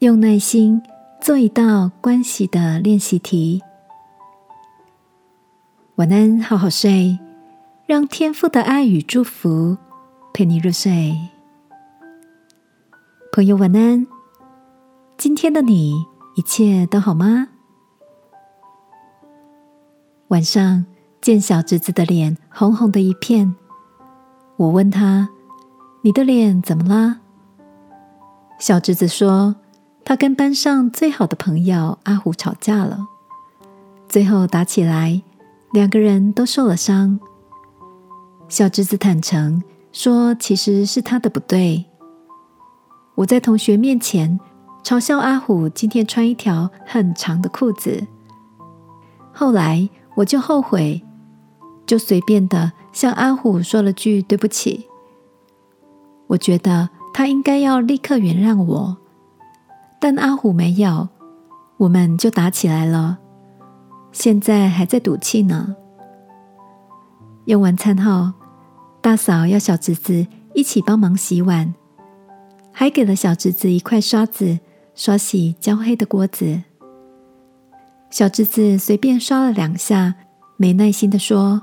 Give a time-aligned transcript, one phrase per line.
[0.00, 0.82] 用耐心
[1.20, 3.62] 做一道关系的练习题。
[5.96, 7.18] 晚安，好好睡，
[7.84, 9.76] 让天父的爱与祝福
[10.32, 11.14] 陪你入睡。
[13.30, 14.06] 朋友，晚安。
[15.18, 15.92] 今天的你
[16.34, 17.48] 一切都好吗？
[20.28, 20.86] 晚上
[21.20, 23.54] 见小侄子的脸红红的一片，
[24.56, 25.28] 我问他
[26.00, 27.20] ：“你的脸怎么啦？”
[28.58, 29.56] 小侄子说
[30.04, 33.06] ：“他跟班上最好的朋友阿虎吵架了，
[34.08, 35.22] 最后打起来，
[35.72, 37.20] 两个人都受了伤。”
[38.48, 41.84] 小侄子坦诚说：“其实是他的不对。”
[43.14, 44.40] 我在同学面前
[44.82, 48.06] 嘲笑阿虎今天穿一条很长的裤子，
[49.32, 51.02] 后来我就后悔，
[51.86, 54.88] 就随便的向阿虎说了句对不起。
[56.26, 58.96] 我觉得他应该要立刻原谅我，
[60.00, 61.08] 但阿虎没有，
[61.76, 63.18] 我们就打起来了，
[64.10, 65.76] 现在还在赌气呢。
[67.44, 68.32] 用完餐后，
[69.02, 71.74] 大嫂要小侄子一起帮忙洗碗。
[72.72, 74.58] 还给了小侄子一块刷子，
[74.94, 76.62] 刷洗焦黑的锅子。
[78.10, 80.14] 小侄子随便刷了两下，
[80.56, 81.60] 没耐心的说：“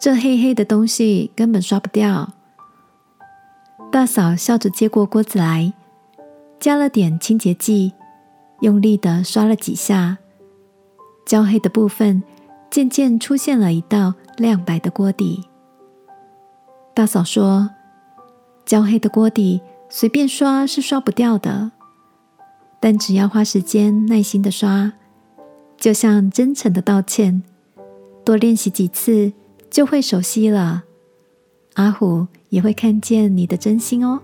[0.00, 2.32] 这黑黑的东西根本刷不掉。”
[3.92, 5.72] 大嫂笑着接过锅子来，
[6.60, 7.92] 加了点清洁剂，
[8.60, 10.18] 用力的刷了几下，
[11.26, 12.22] 焦黑的部分
[12.70, 15.44] 渐渐出现了一道亮白的锅底。
[16.94, 17.70] 大嫂说
[18.66, 21.72] ：“焦黑的锅底。”随便刷是刷不掉的，
[22.78, 24.92] 但只要花时间、耐心的刷，
[25.78, 27.42] 就像真诚的道歉，
[28.22, 29.32] 多练习几次
[29.70, 30.84] 就会熟悉了。
[31.76, 34.20] 阿虎也会看见你的真心哦。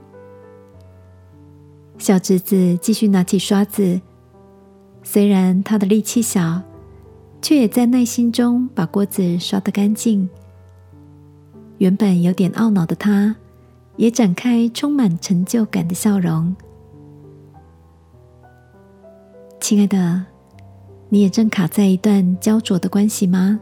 [1.98, 4.01] 小侄子继续拿起刷子，
[5.02, 6.61] 虽然他的力气小，
[7.41, 10.29] 却也在耐心中把锅子刷得干净。
[11.79, 13.36] 原本有点懊恼的他。
[13.96, 16.52] 也展开充满成就感的笑容。
[19.61, 20.24] 亲爱的，
[21.08, 23.61] 你也正卡在一段焦灼的关系吗？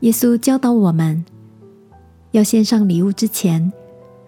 [0.00, 1.22] 耶稣教导我们，
[2.30, 3.70] 要献上礼物之前，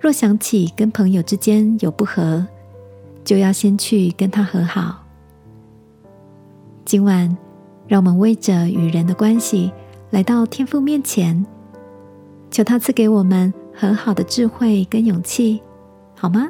[0.04, 2.46] 若想起跟朋友之间有不和，
[3.24, 5.02] 就要先去跟他和好。
[6.84, 7.34] 今晚，
[7.88, 9.72] 让我们为着与人的关系
[10.10, 11.46] 来到天父面前，
[12.50, 13.50] 求他赐给我们。
[13.76, 15.60] 和好的智慧跟勇气，
[16.14, 16.48] 好吗？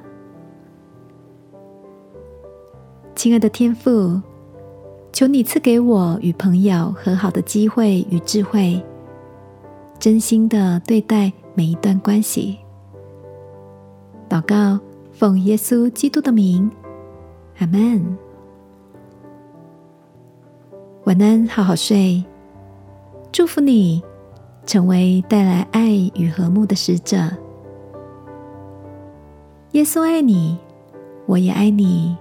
[3.15, 4.21] 亲爱的天父，
[5.13, 8.85] 求你赐给我与朋友和好的机会与智慧，
[10.01, 12.59] 真心的对待每一段关系。
[14.35, 14.81] 祷告，
[15.13, 16.69] 奉耶稣基督的名，
[17.61, 18.19] 阿门。
[21.05, 22.25] 晚安，好好睡，
[23.31, 24.03] 祝福你。
[24.67, 27.17] 成为带来爱与和睦的使者。
[29.73, 30.59] 耶稣爱你，
[31.27, 32.17] 我也爱你。